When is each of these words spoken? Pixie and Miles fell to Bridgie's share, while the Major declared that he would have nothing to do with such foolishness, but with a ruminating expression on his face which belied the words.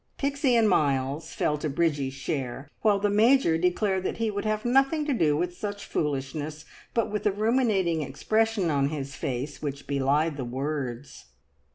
Pixie 0.17 0.55
and 0.55 0.67
Miles 0.67 1.31
fell 1.31 1.59
to 1.59 1.69
Bridgie's 1.69 2.15
share, 2.15 2.67
while 2.81 2.97
the 2.97 3.07
Major 3.11 3.55
declared 3.59 4.01
that 4.03 4.17
he 4.17 4.31
would 4.31 4.45
have 4.45 4.65
nothing 4.65 5.05
to 5.05 5.13
do 5.13 5.37
with 5.37 5.55
such 5.55 5.85
foolishness, 5.85 6.65
but 6.95 7.11
with 7.11 7.27
a 7.27 7.31
ruminating 7.31 8.01
expression 8.01 8.71
on 8.71 8.89
his 8.89 9.13
face 9.13 9.61
which 9.61 9.85
belied 9.85 10.37
the 10.37 10.43
words. 10.43 11.25